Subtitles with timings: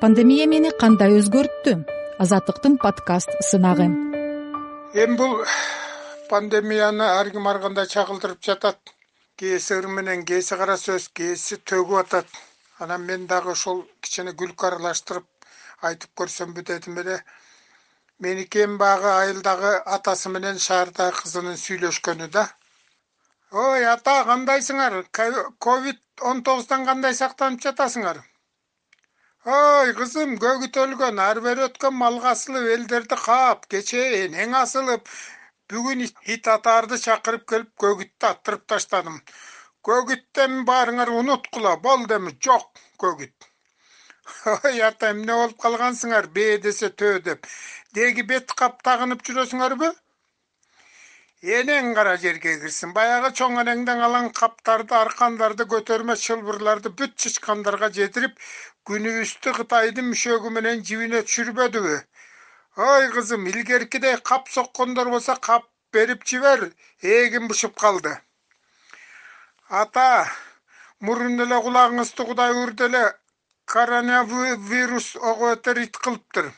[0.00, 1.72] пандемия мени кандай өзгөрттү?
[2.22, 3.86] Азаттыктын подкаст сынагы.
[4.94, 5.32] Эми бул
[6.30, 8.78] пандемияны ар ким ар кандай чагылдырып жатат.
[9.38, 12.30] Кээси ыр менен кээси кара сөз кээси төгүп атат.
[12.78, 15.26] Анан мен дагы ошол кичине күлкү аралаштырып
[15.82, 17.18] айтып көрсөмбү дедим эле
[18.22, 22.46] меники эми баягы айылдагы атасы менен шаардагы кызынын сүйлөшкөнү да.
[23.50, 25.04] Ой ата кандайсыңар?
[25.58, 28.22] Ковид он тогуздан кандай сактанып жатасыңар
[29.56, 35.12] ой кызым көгүт өлгөн ары бери өткөн малга асылып элдерди каап кечээ энең асылып
[35.72, 36.02] бүгүн
[36.34, 39.16] ит атаарды чакырып келип көгүттү аттырып таштадым.
[39.88, 43.48] Көгүттү эми баарыңар унуткула болду эми жок көгүт.
[44.54, 47.48] Ой ата эмне болуп калгансыңар бээ десе төө деп.
[47.96, 49.92] Деги бет кап тагынып жүрөсүңөрбү
[51.42, 52.92] энең кара жерге кирсин?
[52.92, 58.38] Баягы чоң энеңден алган каптарды аркандарды көтөрмө чылбырларды бүт чычкандарга жетирип
[58.90, 61.98] күнүбүздү кытайдын мүшөгү менен жибине түшүрбөдүбү?
[62.78, 66.72] Ой кызым илгеркидей кап соккондор болсо кап берип жибер
[67.02, 68.18] эгим бышып калды.
[69.68, 70.26] Ата
[71.00, 73.04] мурун эле кулагыңызды кудай урду эле
[73.64, 76.52] коронавирус ого бетер ит кылыптыр.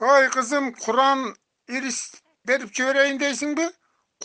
[0.00, 1.36] Ой кызым куран
[1.68, 3.68] ирис берип жиберейин дейсиңби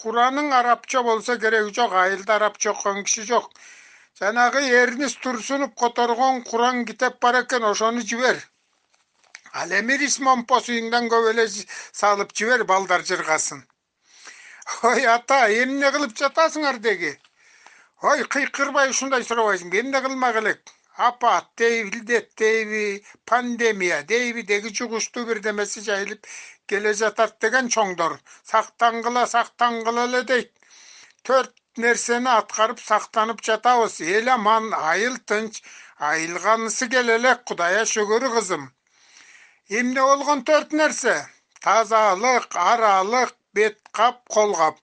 [0.02, 3.50] кураның арабча болсо кереги жок айылда арабча окуган киши жок.
[4.20, 8.40] Жанагы эрнис турсунов которгон куран китеп бар экен ошону жибер.
[9.54, 13.64] Ал эми суюңдан көп эле салып жибер балдар жыргасын.
[14.84, 17.14] Ой ата эмне кылып жатасыңар деги?
[18.02, 25.26] Ой кыйкырбай ушундай сурабайсыңбы эмне кылмак элек апат дейби илдет дейби пандемия дейби деги жугуштуу
[25.30, 26.26] бирдемеси жайылып
[26.67, 28.17] келе жатат деген чоңдор.
[28.52, 30.52] Сактангыла сактангыла эле дейт.
[31.23, 34.00] Төрт нерсени аткарып сактанып жатабыз.
[34.02, 35.62] Эл аман айыл тынч
[36.09, 38.72] айылганысы келе элек кудайга шүгүр кызым.
[39.70, 41.16] Эмне болгон төрт нерсе?
[41.61, 44.77] Тазалык аралык бет кап кол кап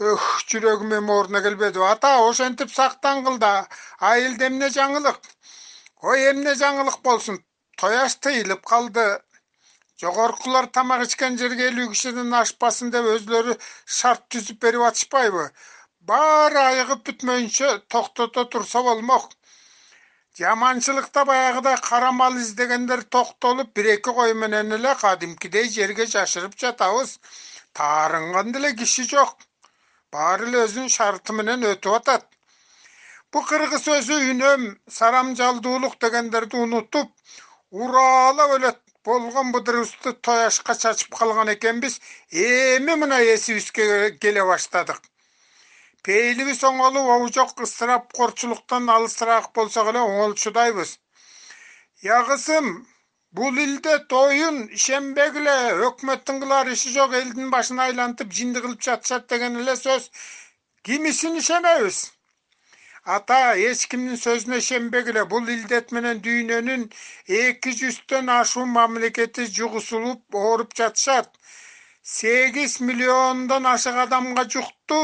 [0.00, 1.78] жүрөгүм эми ордуна келбеди.
[1.78, 3.68] Ата ошентип сактангыл да.
[4.00, 5.20] Айылда эмне жаңылык?
[6.02, 7.38] Ой эмне жаңылык болсун?
[7.78, 9.20] Тояш тыйылып калды.
[10.00, 13.54] Жогоркулар тамак ичкен жерге элүү кишиден ашпасын деп өзүлөрү
[13.86, 15.46] шарт түзүп берип атышпайбы?
[16.00, 19.30] Баары айыгып бүтмөйүнчө токтото турса болмок.
[20.38, 27.20] Жаманчылыкта баягыдай кара мал издегендер токтолуп бир эки кой менен эле кадимкидей жерге жашырып жатабыз.
[27.72, 29.38] Таарынган деле киши жок
[30.14, 32.26] баары эле өзүнүн шарты менен өтүп атат.
[33.32, 34.66] Бу кыргыз өзү үнөм
[34.98, 37.10] сарамжалдуулук дегендерди унутуп
[37.70, 38.74] ураалап эле
[39.08, 41.98] болгон быдырыбызды тояшка чачып калган экенбиз
[42.44, 43.88] эми мына эсибизге
[44.22, 45.02] келе баштадык
[46.04, 50.98] пейилибиз оңолуп обу жок ысырапкорчулуктан алысыраак болсок эле оңолчудайбыз.
[52.04, 52.18] Я
[53.38, 55.54] бул илдет оюн ишенбегиле
[55.88, 60.06] өкмөттүн кылаар иши жок элдин башын айлантып жынды кылып жатышат деген эле сөз.
[60.86, 61.98] Кимисин ишенебиз?
[63.16, 63.40] Ата
[63.70, 66.86] эч кимдин сөзүнө ишенбегиле бул илдет менен дүйнөнүн
[67.40, 71.28] эки жүздөн ашуун мамлекети жугусулуп ооруп жатышат.
[72.14, 75.02] Сегиз миллиондон ашык адамга жукту.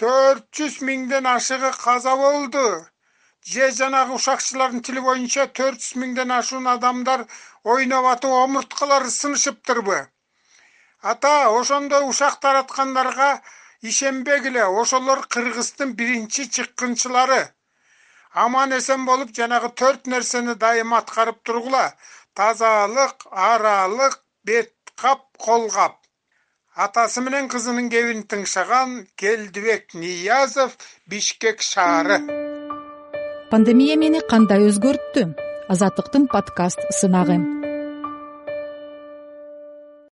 [0.00, 2.68] Төрт жүз миңден ашыгы каза болду
[3.44, 7.26] же жанагы ушакчылардын тили боюнча төрт жүз миңден ашуун адамдар
[7.64, 10.06] ойноп атып омурткалары сынышыптырбы
[11.00, 13.40] ата ошондой ушак тараткандарга
[13.82, 17.52] ишенбегиле ошолор кыргыздын биринчи чыккынчылары.
[18.32, 21.94] Аман эсен болуп жанагы төрт нерсени дайыма аткарып тургула.
[22.34, 25.96] Тазалык аралык бет кап кол кап.
[26.74, 32.47] Атасы менен кызынын кебин тыңшаган келдибек ниязов бишкек шаары
[33.50, 35.28] пандемия мени кандай өзгөрттү?
[35.72, 37.57] Азаттыктын подкаст сынагы